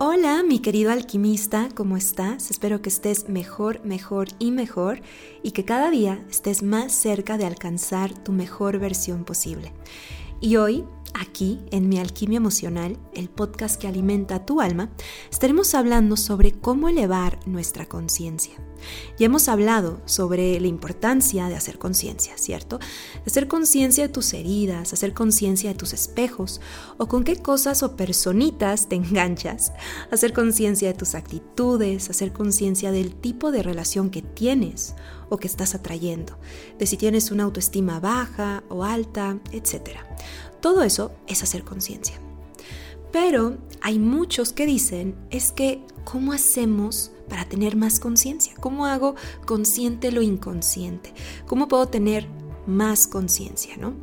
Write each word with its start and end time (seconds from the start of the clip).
Hola, 0.00 0.44
mi 0.44 0.60
querido 0.60 0.92
alquimista, 0.92 1.70
¿cómo 1.74 1.96
estás? 1.96 2.52
Espero 2.52 2.80
que 2.80 2.88
estés 2.88 3.28
mejor, 3.28 3.84
mejor 3.84 4.28
y 4.38 4.52
mejor 4.52 5.00
y 5.42 5.50
que 5.50 5.64
cada 5.64 5.90
día 5.90 6.24
estés 6.30 6.62
más 6.62 6.92
cerca 6.92 7.36
de 7.36 7.46
alcanzar 7.46 8.14
tu 8.14 8.30
mejor 8.30 8.78
versión 8.78 9.24
posible. 9.24 9.72
Y 10.40 10.54
hoy 10.54 10.84
Aquí, 11.14 11.60
en 11.70 11.88
Mi 11.88 11.98
Alquimia 11.98 12.36
Emocional, 12.36 12.98
el 13.14 13.28
podcast 13.28 13.80
que 13.80 13.88
alimenta 13.88 14.44
tu 14.44 14.60
alma, 14.60 14.90
estaremos 15.30 15.74
hablando 15.74 16.16
sobre 16.16 16.52
cómo 16.52 16.88
elevar 16.88 17.38
nuestra 17.46 17.86
conciencia. 17.86 18.54
Ya 19.18 19.26
hemos 19.26 19.48
hablado 19.48 20.00
sobre 20.04 20.60
la 20.60 20.68
importancia 20.68 21.48
de 21.48 21.56
hacer 21.56 21.78
conciencia, 21.78 22.36
¿cierto? 22.36 22.78
De 22.78 23.22
hacer 23.26 23.48
conciencia 23.48 24.06
de 24.06 24.12
tus 24.12 24.32
heridas, 24.32 24.92
hacer 24.92 25.14
conciencia 25.14 25.70
de 25.70 25.76
tus 25.76 25.92
espejos, 25.92 26.60
o 26.96 27.08
con 27.08 27.24
qué 27.24 27.36
cosas 27.36 27.82
o 27.82 27.96
personitas 27.96 28.88
te 28.88 28.96
enganchas, 28.96 29.72
hacer 30.10 30.32
conciencia 30.32 30.88
de 30.88 30.94
tus 30.94 31.14
actitudes, 31.14 32.10
hacer 32.10 32.32
conciencia 32.32 32.92
del 32.92 33.14
tipo 33.14 33.50
de 33.50 33.62
relación 33.62 34.10
que 34.10 34.22
tienes 34.22 34.94
o 35.30 35.36
que 35.36 35.46
estás 35.46 35.74
atrayendo, 35.74 36.38
de 36.78 36.86
si 36.86 36.96
tienes 36.96 37.30
una 37.30 37.44
autoestima 37.44 38.00
baja 38.00 38.62
o 38.68 38.84
alta, 38.84 39.38
etc. 39.52 39.98
Todo 40.60 40.82
eso 40.82 40.97
es 41.26 41.42
hacer 41.42 41.64
conciencia. 41.64 42.20
Pero 43.12 43.56
hay 43.80 43.98
muchos 43.98 44.52
que 44.52 44.66
dicen 44.66 45.14
es 45.30 45.52
que, 45.52 45.82
¿cómo 46.04 46.32
hacemos 46.32 47.12
para 47.28 47.44
tener 47.46 47.76
más 47.76 48.00
conciencia? 48.00 48.54
¿Cómo 48.60 48.86
hago 48.86 49.14
consciente 49.46 50.12
lo 50.12 50.22
inconsciente? 50.22 51.14
¿Cómo 51.46 51.68
puedo 51.68 51.86
tener 51.86 52.26
más 52.66 53.06
conciencia? 53.06 53.76
¿no? 53.76 53.94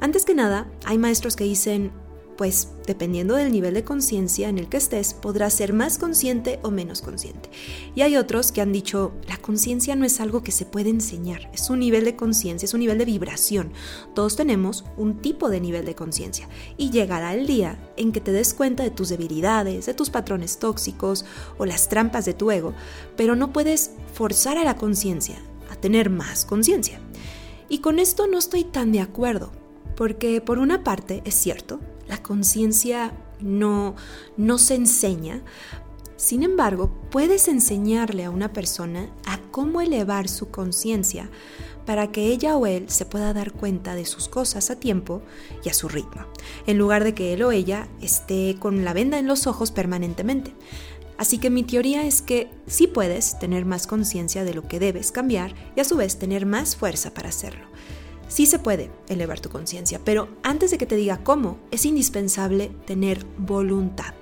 Antes 0.00 0.24
que 0.24 0.34
nada, 0.34 0.70
hay 0.84 0.98
maestros 0.98 1.36
que 1.36 1.44
dicen, 1.44 1.92
pues 2.38 2.68
dependiendo 2.86 3.34
del 3.34 3.50
nivel 3.50 3.74
de 3.74 3.82
conciencia 3.82 4.48
en 4.48 4.58
el 4.58 4.68
que 4.68 4.76
estés, 4.76 5.12
podrás 5.12 5.54
ser 5.54 5.72
más 5.72 5.98
consciente 5.98 6.60
o 6.62 6.70
menos 6.70 7.02
consciente. 7.02 7.50
Y 7.96 8.02
hay 8.02 8.16
otros 8.16 8.52
que 8.52 8.60
han 8.60 8.72
dicho, 8.72 9.12
la 9.26 9.38
conciencia 9.38 9.96
no 9.96 10.04
es 10.04 10.20
algo 10.20 10.44
que 10.44 10.52
se 10.52 10.64
puede 10.64 10.88
enseñar, 10.88 11.50
es 11.52 11.68
un 11.68 11.80
nivel 11.80 12.04
de 12.04 12.14
conciencia, 12.14 12.64
es 12.64 12.74
un 12.74 12.80
nivel 12.80 12.96
de 12.96 13.06
vibración. 13.06 13.72
Todos 14.14 14.36
tenemos 14.36 14.84
un 14.96 15.20
tipo 15.20 15.50
de 15.50 15.60
nivel 15.60 15.84
de 15.84 15.96
conciencia 15.96 16.48
y 16.76 16.90
llegará 16.90 17.34
el 17.34 17.48
día 17.48 17.76
en 17.96 18.12
que 18.12 18.20
te 18.20 18.30
des 18.30 18.54
cuenta 18.54 18.84
de 18.84 18.92
tus 18.92 19.08
debilidades, 19.08 19.86
de 19.86 19.94
tus 19.94 20.08
patrones 20.08 20.60
tóxicos 20.60 21.24
o 21.58 21.66
las 21.66 21.88
trampas 21.88 22.24
de 22.24 22.34
tu 22.34 22.52
ego, 22.52 22.72
pero 23.16 23.34
no 23.34 23.52
puedes 23.52 23.90
forzar 24.14 24.58
a 24.58 24.64
la 24.64 24.76
conciencia 24.76 25.42
a 25.72 25.74
tener 25.74 26.08
más 26.08 26.44
conciencia. 26.44 27.00
Y 27.68 27.78
con 27.78 27.98
esto 27.98 28.28
no 28.28 28.38
estoy 28.38 28.62
tan 28.62 28.92
de 28.92 29.00
acuerdo, 29.00 29.50
porque 29.96 30.40
por 30.40 30.60
una 30.60 30.84
parte 30.84 31.20
es 31.24 31.34
cierto, 31.34 31.80
la 32.08 32.22
conciencia 32.22 33.12
no, 33.40 33.94
no 34.36 34.58
se 34.58 34.74
enseña. 34.74 35.42
Sin 36.16 36.42
embargo, 36.42 36.90
puedes 37.10 37.46
enseñarle 37.46 38.24
a 38.24 38.30
una 38.30 38.52
persona 38.52 39.08
a 39.24 39.38
cómo 39.52 39.80
elevar 39.80 40.28
su 40.28 40.50
conciencia 40.50 41.30
para 41.86 42.10
que 42.10 42.26
ella 42.26 42.56
o 42.56 42.66
él 42.66 42.90
se 42.90 43.06
pueda 43.06 43.32
dar 43.32 43.52
cuenta 43.52 43.94
de 43.94 44.04
sus 44.04 44.28
cosas 44.28 44.70
a 44.70 44.76
tiempo 44.76 45.22
y 45.64 45.68
a 45.68 45.74
su 45.74 45.88
ritmo, 45.88 46.26
en 46.66 46.76
lugar 46.76 47.04
de 47.04 47.14
que 47.14 47.32
él 47.32 47.42
o 47.44 47.52
ella 47.52 47.88
esté 48.02 48.56
con 48.58 48.84
la 48.84 48.92
venda 48.92 49.18
en 49.18 49.26
los 49.26 49.46
ojos 49.46 49.70
permanentemente. 49.70 50.52
Así 51.18 51.38
que 51.38 51.50
mi 51.50 51.64
teoría 51.64 52.06
es 52.06 52.20
que 52.20 52.50
sí 52.66 52.86
puedes 52.86 53.38
tener 53.38 53.64
más 53.64 53.86
conciencia 53.86 54.44
de 54.44 54.54
lo 54.54 54.68
que 54.68 54.78
debes 54.78 55.12
cambiar 55.12 55.54
y 55.76 55.80
a 55.80 55.84
su 55.84 55.96
vez 55.96 56.18
tener 56.18 56.46
más 56.46 56.76
fuerza 56.76 57.14
para 57.14 57.30
hacerlo. 57.30 57.66
Sí 58.28 58.44
se 58.44 58.58
puede 58.58 58.90
elevar 59.08 59.40
tu 59.40 59.48
conciencia, 59.48 60.00
pero 60.04 60.28
antes 60.42 60.70
de 60.70 60.78
que 60.78 60.86
te 60.86 60.96
diga 60.96 61.24
cómo, 61.24 61.58
es 61.70 61.86
indispensable 61.86 62.70
tener 62.86 63.24
voluntad. 63.38 64.14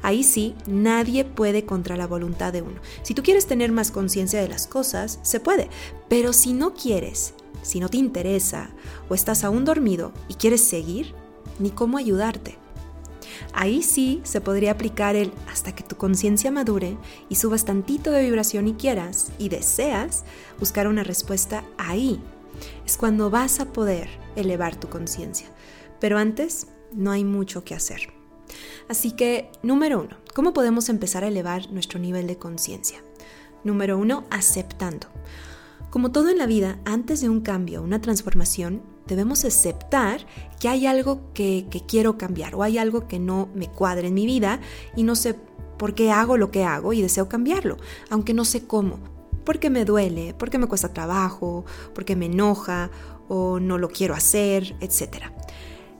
Ahí 0.00 0.22
sí, 0.22 0.54
nadie 0.66 1.24
puede 1.24 1.64
contra 1.64 1.96
la 1.96 2.06
voluntad 2.06 2.52
de 2.52 2.62
uno. 2.62 2.80
Si 3.02 3.14
tú 3.14 3.24
quieres 3.24 3.46
tener 3.46 3.72
más 3.72 3.90
conciencia 3.90 4.40
de 4.40 4.48
las 4.48 4.68
cosas, 4.68 5.18
se 5.22 5.40
puede, 5.40 5.68
pero 6.08 6.32
si 6.32 6.52
no 6.52 6.74
quieres, 6.74 7.34
si 7.62 7.80
no 7.80 7.88
te 7.88 7.96
interesa 7.96 8.70
o 9.08 9.14
estás 9.14 9.42
aún 9.42 9.64
dormido 9.64 10.12
y 10.28 10.34
quieres 10.34 10.62
seguir, 10.62 11.14
ni 11.58 11.70
cómo 11.70 11.98
ayudarte. 11.98 12.56
Ahí 13.52 13.82
sí 13.82 14.20
se 14.22 14.40
podría 14.40 14.72
aplicar 14.72 15.16
el 15.16 15.32
hasta 15.50 15.74
que 15.74 15.82
tu 15.82 15.96
conciencia 15.96 16.52
madure 16.52 16.96
y 17.28 17.34
subas 17.34 17.64
tantito 17.64 18.12
de 18.12 18.22
vibración 18.22 18.68
y 18.68 18.74
quieras 18.74 19.32
y 19.38 19.48
deseas 19.48 20.24
buscar 20.60 20.86
una 20.86 21.02
respuesta 21.02 21.64
ahí 21.76 22.20
es 22.86 22.96
cuando 22.96 23.30
vas 23.30 23.60
a 23.60 23.72
poder 23.72 24.08
elevar 24.36 24.76
tu 24.76 24.88
conciencia. 24.88 25.48
Pero 26.00 26.18
antes 26.18 26.68
no 26.92 27.10
hay 27.10 27.24
mucho 27.24 27.64
que 27.64 27.74
hacer. 27.74 28.12
Así 28.88 29.12
que, 29.12 29.50
número 29.62 30.00
uno, 30.00 30.16
¿cómo 30.34 30.52
podemos 30.52 30.88
empezar 30.88 31.24
a 31.24 31.28
elevar 31.28 31.70
nuestro 31.70 31.98
nivel 31.98 32.26
de 32.26 32.38
conciencia? 32.38 33.02
Número 33.64 33.98
uno, 33.98 34.24
aceptando. 34.30 35.08
Como 35.90 36.12
todo 36.12 36.28
en 36.28 36.38
la 36.38 36.46
vida, 36.46 36.78
antes 36.84 37.20
de 37.20 37.28
un 37.28 37.40
cambio, 37.40 37.82
una 37.82 38.00
transformación, 38.00 38.82
debemos 39.06 39.44
aceptar 39.44 40.26
que 40.60 40.68
hay 40.68 40.86
algo 40.86 41.32
que, 41.32 41.66
quiero 41.88 42.18
cambiar 42.18 42.54
o 42.54 42.62
hay 42.62 42.78
algo 42.78 43.08
que 43.08 43.18
no 43.18 43.48
me 43.54 43.68
cuadra 43.68 44.06
en 44.06 44.14
mi 44.14 44.26
vida 44.26 44.60
y 44.96 45.02
no 45.02 45.16
sé 45.16 45.34
por 45.78 45.94
qué 45.94 46.10
hago 46.10 46.36
lo 46.36 46.50
que 46.50 46.64
hago 46.64 46.92
y 46.92 47.00
deseo 47.00 47.28
cambiarlo, 47.28 47.78
aunque 48.10 48.34
no 48.34 48.44
sé 48.44 48.66
cómo 48.66 48.98
porque 49.48 49.70
me 49.70 49.86
duele, 49.86 50.34
porque 50.34 50.58
me 50.58 50.66
cuesta 50.66 50.92
trabajo, 50.92 51.64
porque 51.94 52.16
me 52.16 52.26
enoja 52.26 52.90
o 53.28 53.58
no 53.58 53.78
lo 53.78 53.88
quiero 53.88 54.12
hacer, 54.12 54.76
etc. 54.82 55.24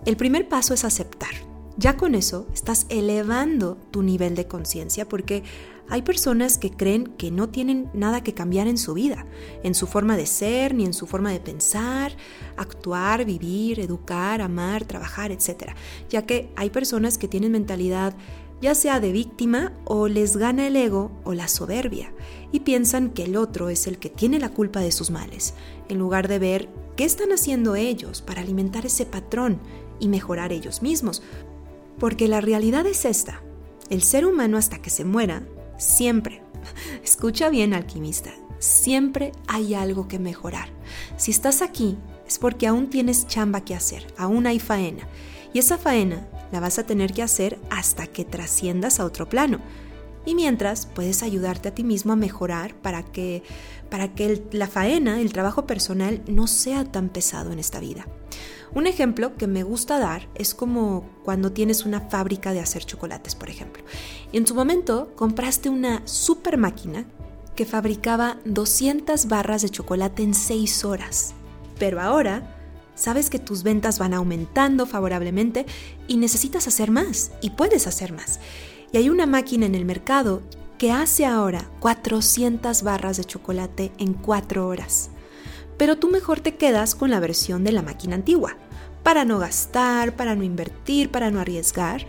El 0.04 0.19
primer 0.19 0.50
paso 0.50 0.75
es 0.75 0.84
aceptar. 0.84 1.31
Ya 1.78 1.97
con 1.97 2.14
eso 2.14 2.47
estás 2.53 2.84
elevando 2.91 3.78
tu 3.91 4.03
nivel 4.03 4.34
de 4.34 4.47
conciencia 4.47 5.08
porque 5.08 5.44
hay 5.88 6.03
personas 6.03 6.58
que 6.58 6.72
creen 6.72 7.06
que 7.16 7.31
no 7.31 7.48
tienen 7.48 7.88
nada 7.94 8.22
que 8.22 8.34
cambiar 8.34 8.66
en 8.66 8.76
su 8.76 8.92
vida, 8.92 9.25
en 9.62 9.75
su 9.75 9.87
forma 9.87 10.19
de 10.19 10.26
ser, 10.26 10.75
ni 10.75 10.84
en 10.84 10.92
su 10.92 11.06
forma 11.06 11.32
de 11.32 11.41
pensar, 11.41 12.12
actuar, 12.58 13.25
vivir, 13.25 13.81
educar, 13.81 14.42
amar, 14.42 14.84
trabajar, 14.84 15.32
etc. 15.32 15.72
Ya 16.10 16.26
que 16.26 16.53
hay 16.54 16.69
personas 16.69 17.16
que 17.16 17.28
tienen 17.28 17.53
mentalidad 17.53 18.14
ya 18.60 18.74
sea 18.74 19.00
de 19.00 19.12
víctima 19.12 19.72
o 19.84 20.08
les 20.08 20.36
gana 20.36 20.66
el 20.66 20.76
ego 20.76 21.10
o 21.24 21.34
la 21.34 21.48
soberbia, 21.48 22.12
y 22.50 22.60
piensan 22.60 23.10
que 23.10 23.24
el 23.24 23.36
otro 23.36 23.69
es 23.69 23.86
el 23.86 23.98
que 23.98 24.08
tiene 24.08 24.38
la 24.38 24.48
culpa 24.48 24.80
de 24.80 24.92
sus 24.92 25.10
males, 25.10 25.54
en 25.88 25.98
lugar 25.98 26.28
de 26.28 26.38
ver 26.38 26.69
qué 26.96 27.04
están 27.04 27.32
haciendo 27.32 27.76
ellos 27.76 28.22
para 28.22 28.41
alimentar 28.41 28.86
ese 28.86 29.06
patrón 29.06 29.60
y 30.00 30.08
mejorar 30.08 30.52
ellos 30.52 30.82
mismos. 30.82 31.22
Porque 31.98 32.28
la 32.28 32.41
realidad 32.41 32.86
es 32.86 33.04
esta, 33.04 33.42
el 33.91 34.02
ser 34.02 34.26
humano 34.26 34.56
hasta 34.56 34.80
que 34.80 34.90
se 34.90 35.04
muera, 35.04 35.42
siempre, 35.78 36.42
escucha 37.04 37.50
bien 37.50 37.75
alquimista, 37.75 38.32
siempre 38.58 39.32
hay 39.46 39.75
algo 39.75 40.08
que 40.08 40.19
mejorar. 40.19 40.70
Si 41.16 41.30
estás 41.30 41.62
aquí 41.62 41.96
es 42.26 42.38
porque 42.38 42.66
aún 42.66 42.90
tienes 42.90 43.26
chamba 43.26 43.62
que 43.62 43.75
hacer, 43.75 44.06
aún 44.16 44.46
hay 44.46 44.58
faena, 44.58 45.06
y 45.52 45.58
esa 45.58 45.78
faena 45.78 46.28
la 46.53 46.60
vas 46.60 46.78
a 46.78 46.84
tener 46.84 47.12
que 47.12 47.22
hacer 47.22 47.59
hasta 47.70 48.06
que 48.06 48.25
trasciendas 48.25 49.00
a 49.00 49.04
otro 49.04 49.28
plano. 49.28 49.60
Y 50.25 50.34
mientras 50.34 50.86
puedes 50.86 51.22
ayudarte 51.22 51.69
a 51.69 51.75
ti 51.75 51.84
mismo 51.84 52.12
a 52.12 52.16
mejorar 52.16 52.75
para 52.75 53.03
que, 53.03 53.42
para 53.88 54.14
que 54.14 54.44
la 54.53 54.66
faena, 54.66 55.20
el 55.20 55.32
trabajo 55.32 55.66
personal, 55.66 56.22
no 56.26 56.47
sea 56.47 56.84
tan 56.84 57.08
pesado 57.08 57.53
en 57.53 57.58
esta 57.58 57.81
vida. 57.81 58.06
Un 58.75 58.87
ejemplo 58.87 59.37
que 59.37 59.47
me 59.47 59.62
gusta 59.62 59.98
dar 59.98 60.28
es 60.34 60.54
como 60.54 61.08
cuando 61.25 61.53
tienes 61.53 61.87
una 61.87 62.03
fábrica 62.03 62.53
de 62.53 62.60
hacer 62.60 62.84
chocolates, 62.84 63.34
por 63.34 63.48
ejemplo. 63.48 63.82
En 64.32 64.47
su 64.47 64.54
momento 64.54 65.12
compraste 65.16 65.70
una 65.70 66.03
super 66.06 66.58
máquina 66.58 67.06
que 67.56 67.64
fabricaba 67.64 68.38
200 68.44 69.26
barras 69.26 69.62
de 69.62 69.70
chocolate 69.70 70.22
en 70.22 70.34
6 70.34 70.84
horas. 70.84 71.34
Pero 71.78 72.00
ahora 72.00 72.57
sabes 72.98 73.31
que 73.31 73.38
tus 73.38 73.62
ventas 73.62 73.98
van 73.98 74.14
aumentando 74.14 74.86
favorablemente 74.86 75.66
y 76.06 76.16
necesitas 76.16 76.66
hacer 76.66 76.91
más 76.91 77.31
y 77.40 77.50
puedes 77.50 77.87
hacer 77.87 78.12
más. 78.12 78.40
Y 78.93 78.99
hay 78.99 79.08
una 79.08 79.26
máquina 79.26 79.67
en 79.67 79.75
el 79.75 79.84
mercado 79.84 80.43
que 80.78 80.93
hace 80.93 81.26
ahora 81.26 81.70
400 81.81 82.82
barras 82.82 83.17
de 83.17 83.25
chocolate 83.25 83.93
en 83.99 84.14
4 84.14 84.67
horas. 84.67 85.11
Pero 85.76 85.96
tú 85.99 86.08
mejor 86.08 86.40
te 86.40 86.56
quedas 86.56 86.94
con 86.94 87.11
la 87.11 87.20
versión 87.20 87.64
de 87.64 87.72
la 87.72 87.82
máquina 87.82 88.14
antigua, 88.14 88.56
para 89.02 89.25
no 89.25 89.38
gastar, 89.38 90.17
para 90.17 90.34
no 90.34 90.43
invertir, 90.43 91.11
para 91.11 91.31
no 91.31 91.40
arriesgar. 91.40 92.06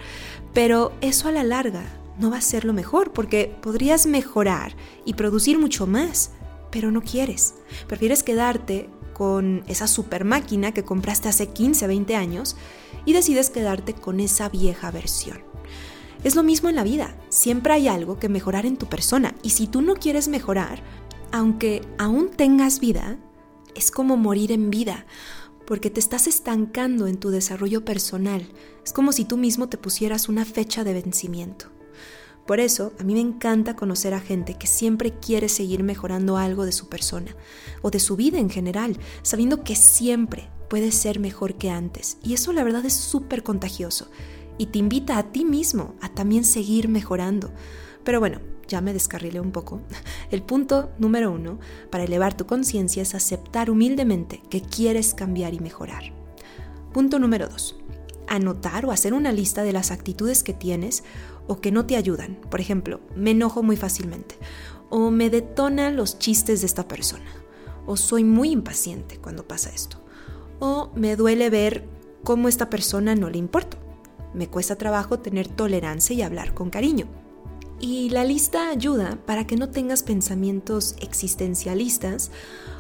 Pero 0.53 0.91
eso 1.01 1.27
a 1.27 1.31
la 1.31 1.43
larga 1.43 1.83
no 2.19 2.31
va 2.31 2.37
a 2.37 2.41
ser 2.41 2.65
lo 2.65 2.73
mejor 2.73 3.13
porque 3.13 3.55
podrías 3.61 4.05
mejorar 4.05 4.75
y 5.05 5.13
producir 5.13 5.57
mucho 5.57 5.87
más, 5.87 6.31
pero 6.71 6.91
no 6.91 7.01
quieres. 7.01 7.55
Prefieres 7.87 8.23
quedarte 8.23 8.89
con 9.19 9.65
esa 9.67 9.85
super 9.85 10.23
máquina 10.23 10.71
que 10.71 10.85
compraste 10.85 11.27
hace 11.27 11.49
15, 11.49 11.87
20 11.87 12.15
años 12.15 12.55
y 13.03 13.11
decides 13.11 13.49
quedarte 13.49 13.93
con 13.93 14.21
esa 14.21 14.47
vieja 14.47 14.91
versión. 14.91 15.43
Es 16.23 16.37
lo 16.37 16.43
mismo 16.43 16.69
en 16.69 16.77
la 16.77 16.85
vida, 16.85 17.17
siempre 17.27 17.73
hay 17.73 17.89
algo 17.89 18.17
que 18.17 18.29
mejorar 18.29 18.65
en 18.65 18.77
tu 18.77 18.85
persona 18.85 19.35
y 19.43 19.49
si 19.49 19.67
tú 19.67 19.81
no 19.81 19.95
quieres 19.95 20.29
mejorar, 20.29 20.81
aunque 21.33 21.81
aún 21.97 22.29
tengas 22.29 22.79
vida, 22.79 23.17
es 23.75 23.91
como 23.91 24.15
morir 24.15 24.53
en 24.53 24.69
vida, 24.69 25.05
porque 25.67 25.89
te 25.89 25.99
estás 25.99 26.25
estancando 26.25 27.05
en 27.05 27.17
tu 27.17 27.29
desarrollo 27.29 27.83
personal. 27.83 28.47
Es 28.85 28.93
como 28.93 29.11
si 29.11 29.25
tú 29.25 29.35
mismo 29.35 29.67
te 29.67 29.77
pusieras 29.77 30.29
una 30.29 30.45
fecha 30.45 30.85
de 30.85 30.93
vencimiento. 30.93 31.65
Por 32.49 32.59
eso, 32.59 32.93
a 32.99 33.03
mí 33.03 33.13
me 33.13 33.19
encanta 33.19 33.75
conocer 33.75 34.15
a 34.15 34.19
gente 34.19 34.55
que 34.55 34.65
siempre 34.65 35.11
quiere 35.11 35.49
seguir 35.49 35.83
mejorando 35.83 36.35
algo 36.35 36.65
de 36.65 36.71
su 36.71 36.89
persona 36.89 37.35
o 37.83 37.91
de 37.91 37.99
su 37.99 38.15
vida 38.15 38.39
en 38.39 38.49
general, 38.49 38.97
sabiendo 39.21 39.63
que 39.63 39.75
siempre 39.75 40.49
puede 40.67 40.91
ser 40.91 41.19
mejor 41.19 41.59
que 41.59 41.69
antes. 41.69 42.17
Y 42.23 42.33
eso 42.33 42.51
la 42.51 42.63
verdad 42.63 42.83
es 42.85 42.93
súper 42.93 43.43
contagioso 43.43 44.09
y 44.57 44.65
te 44.65 44.79
invita 44.79 45.19
a 45.19 45.31
ti 45.31 45.45
mismo 45.45 45.93
a 46.01 46.09
también 46.09 46.43
seguir 46.43 46.89
mejorando. 46.89 47.53
Pero 48.03 48.19
bueno, 48.19 48.39
ya 48.67 48.81
me 48.81 48.93
descarrilé 48.93 49.39
un 49.39 49.51
poco. 49.51 49.81
El 50.31 50.41
punto 50.41 50.89
número 50.97 51.31
uno 51.31 51.59
para 51.91 52.05
elevar 52.05 52.35
tu 52.35 52.47
conciencia 52.47 53.03
es 53.03 53.13
aceptar 53.13 53.69
humildemente 53.69 54.41
que 54.49 54.63
quieres 54.63 55.13
cambiar 55.13 55.53
y 55.53 55.59
mejorar. 55.59 56.13
Punto 56.93 57.19
número 57.19 57.47
dos. 57.47 57.75
Anotar 58.27 58.87
o 58.87 58.91
hacer 58.91 59.13
una 59.13 59.31
lista 59.31 59.61
de 59.61 59.73
las 59.73 59.91
actitudes 59.91 60.43
que 60.43 60.53
tienes 60.53 61.03
o 61.49 61.59
que 61.59 61.73
no 61.73 61.85
te 61.85 61.97
ayudan. 61.97 62.39
Por 62.49 62.61
ejemplo, 62.61 63.01
me 63.13 63.31
enojo 63.31 63.61
muy 63.61 63.75
fácilmente 63.75 64.35
o 64.89 65.11
me 65.11 65.29
detonan 65.29 65.97
los 65.97 66.17
chistes 66.17 66.61
de 66.61 66.67
esta 66.67 66.87
persona 66.87 67.29
o 67.85 67.97
soy 67.97 68.23
muy 68.23 68.51
impaciente 68.51 69.17
cuando 69.17 69.45
pasa 69.45 69.69
esto 69.69 69.99
o 70.59 70.91
me 70.95 71.15
duele 71.15 71.49
ver 71.49 71.85
cómo 72.23 72.47
esta 72.47 72.69
persona 72.69 73.15
no 73.15 73.29
le 73.29 73.37
importo. 73.37 73.77
Me 74.33 74.47
cuesta 74.47 74.75
trabajo 74.75 75.19
tener 75.19 75.47
tolerancia 75.47 76.15
y 76.15 76.21
hablar 76.21 76.53
con 76.53 76.69
cariño. 76.69 77.07
Y 77.79 78.09
la 78.09 78.25
lista 78.25 78.69
ayuda 78.69 79.17
para 79.25 79.47
que 79.47 79.55
no 79.55 79.69
tengas 79.69 80.03
pensamientos 80.03 80.95
existencialistas 81.01 82.29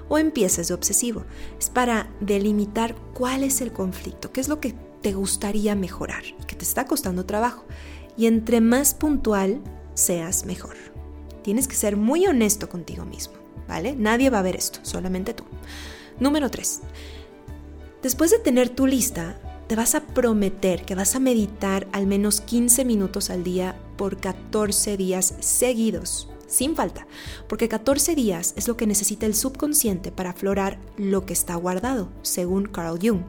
o 0.09 0.17
empieces 0.17 0.67
de 0.67 0.73
obsesivo. 0.73 1.23
Es 1.57 1.69
para 1.69 2.11
delimitar 2.19 2.95
cuál 3.13 3.43
es 3.43 3.61
el 3.61 3.71
conflicto, 3.71 4.31
qué 4.31 4.41
es 4.41 4.49
lo 4.49 4.59
que 4.59 4.75
te 5.01 5.13
gustaría 5.13 5.73
mejorar, 5.75 6.23
que 6.45 6.55
te 6.55 6.65
está 6.65 6.85
costando 6.85 7.25
trabajo. 7.25 7.63
Y 8.19 8.27
entre 8.27 8.59
más 8.59 8.93
puntual 8.93 9.61
seas, 9.93 10.45
mejor. 10.45 10.75
Tienes 11.41 11.69
que 11.69 11.75
ser 11.75 11.95
muy 11.95 12.27
honesto 12.27 12.67
contigo 12.67 13.05
mismo, 13.05 13.35
¿vale? 13.65 13.95
Nadie 13.95 14.29
va 14.29 14.39
a 14.39 14.41
ver 14.41 14.57
esto, 14.57 14.79
solamente 14.83 15.33
tú. 15.33 15.45
Número 16.19 16.51
3. 16.51 16.81
Después 18.03 18.31
de 18.31 18.39
tener 18.39 18.67
tu 18.67 18.87
lista, 18.87 19.39
te 19.67 19.77
vas 19.77 19.95
a 19.95 20.05
prometer 20.05 20.83
que 20.83 20.95
vas 20.95 21.15
a 21.15 21.19
meditar 21.21 21.87
al 21.93 22.07
menos 22.07 22.41
15 22.41 22.83
minutos 22.83 23.29
al 23.29 23.45
día 23.45 23.79
por 23.95 24.17
14 24.17 24.97
días 24.97 25.35
seguidos, 25.39 26.29
sin 26.45 26.75
falta, 26.75 27.07
porque 27.47 27.69
14 27.69 28.15
días 28.15 28.53
es 28.57 28.67
lo 28.67 28.75
que 28.75 28.85
necesita 28.85 29.27
el 29.27 29.33
subconsciente 29.33 30.11
para 30.11 30.31
aflorar 30.31 30.77
lo 30.97 31.25
que 31.25 31.31
está 31.31 31.55
guardado, 31.55 32.09
según 32.21 32.65
Carl 32.65 32.99
Jung. 33.01 33.21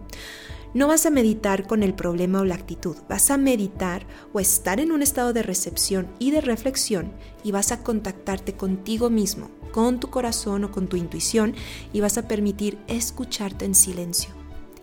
No 0.73 0.87
vas 0.87 1.05
a 1.05 1.11
meditar 1.11 1.67
con 1.67 1.83
el 1.83 1.95
problema 1.95 2.41
o 2.41 2.45
la 2.45 2.55
actitud, 2.55 2.97
vas 3.09 3.33
a 3.33 3.37
meditar 3.37 4.07
o 4.33 4.39
estar 4.39 4.79
en 4.79 4.93
un 4.93 5.03
estado 5.03 5.33
de 5.33 5.43
recepción 5.43 6.09
y 6.21 6.31
de 6.31 6.41
reflexión 6.41 7.13
y 7.43 7.51
vas 7.51 7.73
a 7.73 7.83
contactarte 7.83 8.55
contigo 8.55 9.11
mismo, 9.11 9.51
con 9.73 9.99
tu 9.99 10.11
corazón 10.11 10.63
o 10.63 10.71
con 10.71 10.87
tu 10.87 10.97
intuición 10.97 11.55
y 11.93 12.01
vas 12.01 12.19
a 12.19 12.29
permitir 12.29 12.79
escucharte 12.87 13.65
en 13.65 13.75
silencio. 13.75 14.31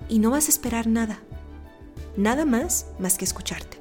Y 0.09 0.19
no 0.19 0.31
vas 0.31 0.47
a 0.47 0.51
esperar 0.51 0.87
nada, 0.87 1.21
nada 2.17 2.43
más 2.43 2.87
más 2.99 3.17
que 3.17 3.23
escucharte. 3.23 3.79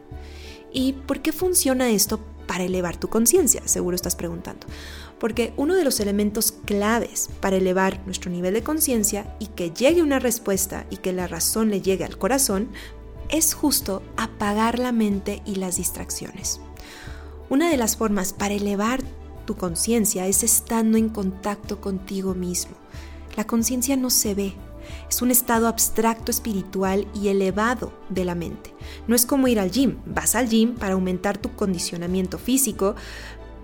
¿Y 0.72 0.92
por 0.92 1.22
qué 1.22 1.32
funciona 1.32 1.90
esto 1.90 2.20
para 2.46 2.62
elevar 2.62 2.96
tu 2.96 3.08
conciencia? 3.08 3.66
Seguro 3.66 3.96
estás 3.96 4.14
preguntando. 4.14 4.68
Porque 5.18 5.52
uno 5.56 5.74
de 5.74 5.84
los 5.84 6.00
elementos 6.00 6.52
claves 6.52 7.30
para 7.40 7.56
elevar 7.56 8.00
nuestro 8.04 8.30
nivel 8.30 8.54
de 8.54 8.62
conciencia 8.62 9.34
y 9.38 9.46
que 9.46 9.70
llegue 9.70 10.02
una 10.02 10.18
respuesta 10.18 10.86
y 10.90 10.98
que 10.98 11.12
la 11.12 11.26
razón 11.26 11.70
le 11.70 11.80
llegue 11.80 12.04
al 12.04 12.18
corazón 12.18 12.68
es 13.28 13.54
justo 13.54 14.02
apagar 14.16 14.78
la 14.78 14.92
mente 14.92 15.42
y 15.46 15.56
las 15.56 15.76
distracciones. 15.76 16.60
Una 17.48 17.70
de 17.70 17.76
las 17.76 17.96
formas 17.96 18.32
para 18.32 18.54
elevar 18.54 19.00
tu 19.46 19.56
conciencia 19.56 20.26
es 20.26 20.42
estando 20.42 20.98
en 20.98 21.08
contacto 21.08 21.80
contigo 21.80 22.34
mismo. 22.34 22.76
La 23.36 23.46
conciencia 23.46 23.96
no 23.96 24.10
se 24.10 24.34
ve, 24.34 24.54
es 25.08 25.22
un 25.22 25.30
estado 25.30 25.68
abstracto 25.68 26.30
espiritual 26.30 27.06
y 27.14 27.28
elevado 27.28 27.92
de 28.08 28.24
la 28.24 28.34
mente. 28.34 28.74
No 29.06 29.14
es 29.14 29.26
como 29.26 29.48
ir 29.48 29.60
al 29.60 29.70
gym. 29.70 29.98
Vas 30.06 30.34
al 30.34 30.48
gym 30.48 30.74
para 30.74 30.94
aumentar 30.94 31.38
tu 31.38 31.54
condicionamiento 31.54 32.38
físico, 32.38 32.96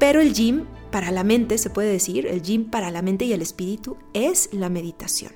pero 0.02 0.20
el 0.20 0.34
gym 0.34 0.64
para 0.90 1.12
la 1.12 1.22
mente, 1.22 1.58
se 1.58 1.70
puede 1.70 1.92
decir, 1.92 2.26
el 2.26 2.42
gym 2.42 2.68
para 2.68 2.90
la 2.90 3.02
mente 3.02 3.24
y 3.24 3.32
el 3.34 3.40
espíritu 3.40 3.96
es 4.14 4.48
la 4.52 4.68
meditación. 4.68 5.30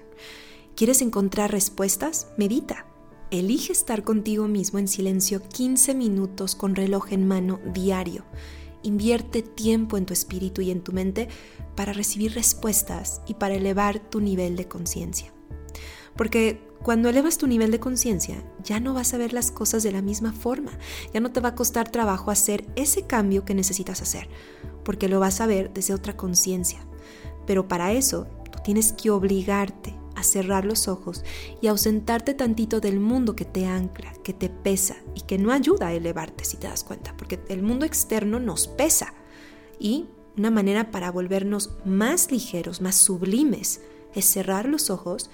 ¿Quieres 0.75 1.03
encontrar 1.03 1.53
respuestas? 1.53 2.33
Medita. 2.37 2.85
Elige 3.31 3.73
estar 3.73 4.03
contigo 4.03 4.49
mismo 4.49 4.81
en 4.81 4.89
silencio 4.89 5.41
15 5.41 5.95
minutos 5.95 6.57
con 6.57 6.75
reloj 6.75 7.13
en 7.13 7.29
mano 7.29 7.61
diario. 7.73 8.25
Invierte 8.83 9.43
tiempo 9.43 9.99
en 9.99 10.05
tu 10.05 10.13
espíritu 10.13 10.63
y 10.63 10.73
en 10.73 10.81
tu 10.81 10.91
mente 10.91 11.29
para 11.77 11.93
recibir 11.93 12.35
respuestas 12.35 13.23
y 13.29 13.35
para 13.35 13.55
elevar 13.55 14.01
tu 14.01 14.21
nivel 14.21 14.57
de 14.57 14.67
conciencia. 14.67 15.36
Porque 16.17 16.61
cuando 16.83 17.09
elevas 17.09 17.39
tu 17.39 17.47
nivel 17.47 17.71
de 17.71 17.81
conciencia, 17.81 18.43
ya 18.63 18.81
no 18.81 18.95
vas 18.95 19.13
a 19.13 19.19
ver 19.19 19.33
las 19.33 19.51
cosas 19.51 19.83
de 19.83 19.93
la 19.93 20.03
misma 20.03 20.33
forma, 20.33 20.73
ya 21.13 21.21
no 21.21 21.33
te 21.33 21.41
va 21.41 21.51
a 21.51 21.55
costar 21.55 21.91
trabajo 21.91 22.31
hacer 22.31 22.67
ese 22.77 23.07
cambio 23.07 23.45
que 23.45 23.55
necesitas 23.55 24.03
hacer, 24.03 24.29
porque 24.85 25.09
lo 25.09 25.21
vas 25.21 25.41
a 25.41 25.47
ver 25.47 25.73
desde 25.73 25.95
otra 25.95 26.17
conciencia. 26.17 26.87
Pero 27.47 27.69
para 27.69 27.93
eso, 27.93 28.27
tú 28.51 28.61
tienes 28.65 28.93
que 28.93 29.11
obligarte 29.11 29.95
a 30.15 30.23
cerrar 30.23 30.65
los 30.65 30.89
ojos 30.89 31.25
y 31.61 31.67
ausentarte 31.67 32.35
tantito 32.35 32.81
del 32.81 33.01
mundo 33.01 33.37
que 33.37 33.45
te 33.45 33.67
ancla, 33.67 34.13
que 34.25 34.33
te 34.33 34.49
pesa 34.49 34.97
y 35.15 35.21
que 35.23 35.39
no 35.39 35.53
ayuda 35.53 35.89
a 35.89 35.93
elevarte, 35.93 36.45
si 36.45 36.57
te 36.57 36.67
das 36.69 36.85
cuenta, 36.85 37.15
porque 37.17 37.39
el 37.49 37.63
mundo 37.63 37.85
externo 37.85 38.41
nos 38.41 38.67
pesa. 38.67 39.13
Y 39.79 40.07
una 40.37 40.51
manera 40.51 40.91
para 40.91 41.11
volvernos 41.11 41.73
más 41.85 42.31
ligeros, 42.31 42.81
más 42.81 42.97
sublimes, 42.97 43.83
es 44.15 44.25
cerrar 44.25 44.67
los 44.67 44.89
ojos 44.89 45.31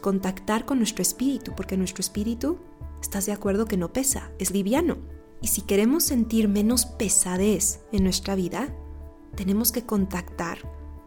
contactar 0.00 0.64
con 0.64 0.78
nuestro 0.78 1.02
espíritu, 1.02 1.52
porque 1.56 1.76
nuestro 1.76 2.00
espíritu, 2.00 2.58
¿estás 3.00 3.26
de 3.26 3.32
acuerdo 3.32 3.66
que 3.66 3.76
no 3.76 3.92
pesa? 3.92 4.30
Es 4.38 4.50
liviano. 4.50 4.98
Y 5.40 5.48
si 5.48 5.62
queremos 5.62 6.04
sentir 6.04 6.48
menos 6.48 6.86
pesadez 6.86 7.80
en 7.92 8.04
nuestra 8.04 8.34
vida, 8.34 8.74
tenemos 9.34 9.72
que 9.72 9.84
contactar 9.84 10.58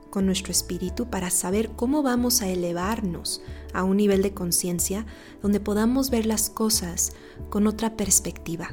con 0.09 0.25
nuestro 0.25 0.51
espíritu 0.51 1.09
para 1.09 1.29
saber 1.29 1.71
cómo 1.75 2.03
vamos 2.03 2.41
a 2.41 2.47
elevarnos 2.47 3.41
a 3.73 3.83
un 3.83 3.97
nivel 3.97 4.21
de 4.21 4.33
conciencia 4.33 5.05
donde 5.41 5.59
podamos 5.59 6.09
ver 6.09 6.25
las 6.25 6.49
cosas 6.49 7.13
con 7.49 7.67
otra 7.67 7.97
perspectiva. 7.97 8.69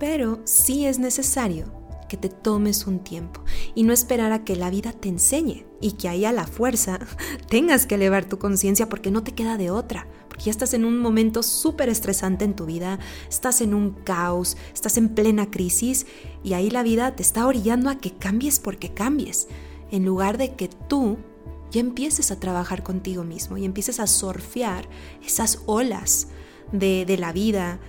Pero 0.00 0.40
sí 0.44 0.86
es 0.86 0.98
necesario 0.98 1.83
que 2.14 2.28
te 2.28 2.28
tomes 2.28 2.86
un 2.86 3.00
tiempo 3.00 3.40
y 3.74 3.82
no 3.82 3.92
esperar 3.92 4.30
a 4.30 4.44
que 4.44 4.54
la 4.54 4.70
vida 4.70 4.92
te 4.92 5.08
enseñe 5.08 5.66
y 5.80 5.92
que 5.92 6.08
ahí 6.08 6.24
a 6.24 6.30
la 6.30 6.46
fuerza 6.46 7.00
tengas 7.50 7.86
que 7.86 7.96
elevar 7.96 8.24
tu 8.24 8.38
conciencia 8.38 8.88
porque 8.88 9.10
no 9.10 9.24
te 9.24 9.32
queda 9.32 9.56
de 9.56 9.72
otra, 9.72 10.06
porque 10.28 10.44
ya 10.44 10.50
estás 10.52 10.74
en 10.74 10.84
un 10.84 11.00
momento 11.00 11.42
súper 11.42 11.88
estresante 11.88 12.44
en 12.44 12.54
tu 12.54 12.66
vida, 12.66 13.00
estás 13.28 13.60
en 13.62 13.74
un 13.74 13.90
caos, 13.90 14.56
estás 14.72 14.96
en 14.96 15.08
plena 15.08 15.50
crisis 15.50 16.06
y 16.44 16.52
ahí 16.52 16.70
la 16.70 16.84
vida 16.84 17.16
te 17.16 17.24
está 17.24 17.48
orillando 17.48 17.90
a 17.90 17.96
que 17.96 18.12
cambies 18.12 18.60
porque 18.60 18.94
cambies, 18.94 19.48
en 19.90 20.04
lugar 20.04 20.38
de 20.38 20.54
que 20.54 20.68
tú 20.68 21.18
ya 21.72 21.80
empieces 21.80 22.30
a 22.30 22.38
trabajar 22.38 22.84
contigo 22.84 23.24
mismo 23.24 23.56
y 23.56 23.64
empieces 23.64 23.98
a 23.98 24.06
surfear 24.06 24.88
esas 25.26 25.62
olas 25.66 26.28
de, 26.70 27.06
de 27.06 27.18
la 27.18 27.32
vida, 27.32 27.80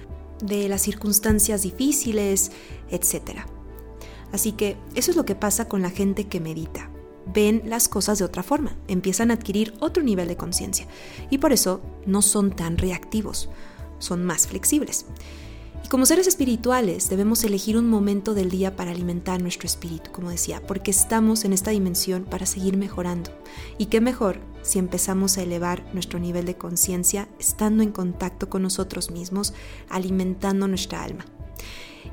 de 0.44 0.68
las 0.68 0.82
circunstancias 0.82 1.62
difíciles, 1.62 2.52
etcétera. 2.90 3.46
Así 4.36 4.52
que 4.52 4.76
eso 4.96 5.12
es 5.12 5.18
lo 5.18 5.24
que 5.24 5.34
pasa 5.34 5.70
con 5.70 5.82
la 5.82 5.90
gente 5.90 6.28
que 6.28 6.42
medita. 6.42 6.90
Ven 7.34 7.62
las 7.68 7.88
cosas 7.88 8.20
de 8.20 8.26
otra 8.26 8.44
forma, 8.44 8.76
empiezan 8.90 9.32
a 9.32 9.36
adquirir 9.36 9.74
otro 9.80 10.04
nivel 10.04 10.28
de 10.28 10.36
conciencia 10.36 10.88
y 11.30 11.38
por 11.38 11.54
eso 11.54 11.80
no 12.06 12.22
son 12.22 12.52
tan 12.52 12.78
reactivos, 12.78 13.48
son 13.98 14.26
más 14.26 14.48
flexibles. 14.48 15.06
Y 15.86 15.88
como 15.88 16.06
seres 16.06 16.28
espirituales 16.28 17.08
debemos 17.08 17.46
elegir 17.46 17.78
un 17.78 17.90
momento 17.90 18.34
del 18.34 18.50
día 18.50 18.76
para 18.76 18.92
alimentar 18.92 19.42
nuestro 19.42 19.68
espíritu, 19.68 20.12
como 20.12 20.32
decía, 20.32 20.62
porque 20.68 20.92
estamos 20.92 21.46
en 21.46 21.54
esta 21.54 21.72
dimensión 21.72 22.26
para 22.26 22.46
seguir 22.46 22.76
mejorando. 22.76 23.32
Y 23.78 23.86
qué 23.86 24.02
mejor 24.02 24.42
si 24.64 24.80
empezamos 24.80 25.38
a 25.38 25.44
elevar 25.44 25.86
nuestro 25.94 26.20
nivel 26.20 26.46
de 26.46 26.58
conciencia 26.58 27.30
estando 27.40 27.84
en 27.84 27.94
contacto 27.94 28.50
con 28.50 28.64
nosotros 28.64 29.12
mismos, 29.12 29.54
alimentando 29.88 30.68
nuestra 30.68 31.06
alma. 31.06 31.24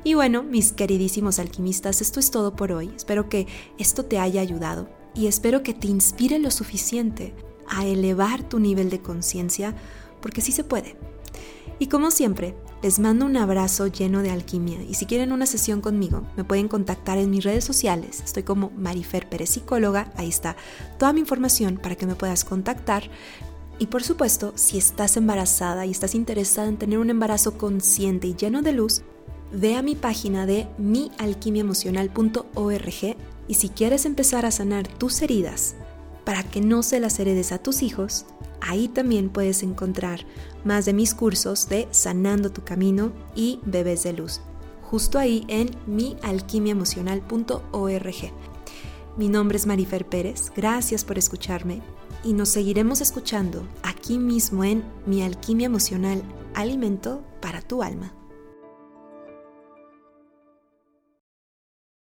Y 0.03 0.13
bueno, 0.15 0.43
mis 0.43 0.71
queridísimos 0.71 1.39
alquimistas, 1.39 2.01
esto 2.01 2.19
es 2.19 2.31
todo 2.31 2.55
por 2.55 2.71
hoy. 2.71 2.91
Espero 2.95 3.29
que 3.29 3.47
esto 3.77 4.05
te 4.05 4.19
haya 4.19 4.41
ayudado 4.41 4.89
y 5.15 5.27
espero 5.27 5.63
que 5.63 5.73
te 5.73 5.87
inspire 5.87 6.39
lo 6.39 6.51
suficiente 6.51 7.33
a 7.67 7.85
elevar 7.85 8.47
tu 8.47 8.59
nivel 8.59 8.89
de 8.89 9.01
conciencia, 9.01 9.75
porque 10.21 10.41
sí 10.41 10.51
se 10.51 10.63
puede. 10.63 10.97
Y 11.79 11.87
como 11.87 12.11
siempre, 12.11 12.55
les 12.81 12.99
mando 12.99 13.25
un 13.25 13.37
abrazo 13.37 13.87
lleno 13.87 14.21
de 14.21 14.31
alquimia 14.31 14.81
y 14.83 14.93
si 14.93 15.05
quieren 15.05 15.31
una 15.31 15.45
sesión 15.45 15.81
conmigo, 15.81 16.23
me 16.35 16.43
pueden 16.43 16.67
contactar 16.67 17.17
en 17.17 17.29
mis 17.29 17.43
redes 17.43 17.63
sociales. 17.63 18.21
Estoy 18.23 18.43
como 18.43 18.71
Marifer 18.71 19.29
Pérez 19.29 19.51
Psicóloga, 19.51 20.11
ahí 20.15 20.29
está 20.29 20.55
toda 20.99 21.13
mi 21.13 21.21
información 21.21 21.79
para 21.81 21.95
que 21.95 22.05
me 22.05 22.15
puedas 22.15 22.43
contactar. 22.43 23.09
Y 23.79 23.87
por 23.87 24.03
supuesto, 24.03 24.53
si 24.55 24.77
estás 24.77 25.17
embarazada 25.17 25.85
y 25.85 25.91
estás 25.91 26.13
interesada 26.13 26.67
en 26.67 26.77
tener 26.77 26.99
un 26.99 27.09
embarazo 27.09 27.57
consciente 27.57 28.27
y 28.27 28.35
lleno 28.35 28.61
de 28.61 28.73
luz, 28.73 29.01
ve 29.53 29.75
a 29.75 29.81
mi 29.81 29.95
página 29.95 30.45
de 30.45 30.67
mialquimiaemocional.org 30.77 33.17
y 33.47 33.53
si 33.53 33.69
quieres 33.69 34.05
empezar 34.05 34.45
a 34.45 34.51
sanar 34.51 34.85
tus 34.87 35.21
heridas 35.21 35.75
para 36.25 36.43
que 36.43 36.59
no 36.61 36.83
se 36.83 36.99
las 36.99 37.17
heredes 37.19 37.51
a 37.51 37.57
tus 37.59 37.81
hijos, 37.83 38.25
ahí 38.61 38.87
también 38.87 39.29
puedes 39.29 39.61
encontrar 39.63 40.21
más 40.63 40.85
de 40.85 40.93
mis 40.93 41.13
cursos 41.13 41.67
de 41.69 41.87
Sanando 41.91 42.51
tu 42.51 42.63
Camino 42.63 43.11
y 43.35 43.59
Bebés 43.65 44.03
de 44.03 44.13
Luz, 44.13 44.39
justo 44.81 45.19
ahí 45.19 45.43
en 45.47 45.69
mialquimiaemocional.org. 45.85 48.15
Mi 49.17 49.27
nombre 49.29 49.57
es 49.57 49.67
Marifer 49.67 50.07
Pérez, 50.07 50.51
gracias 50.55 51.03
por 51.05 51.19
escucharme 51.19 51.83
y 52.23 52.33
nos 52.33 52.49
seguiremos 52.49 53.01
escuchando 53.01 53.67
aquí 53.83 54.17
mismo 54.17 54.63
en 54.63 54.83
Mi 55.05 55.21
Alquimia 55.21 55.67
Emocional, 55.67 56.23
Alimento 56.55 57.23
para 57.41 57.61
tu 57.61 57.83
Alma. 57.83 58.22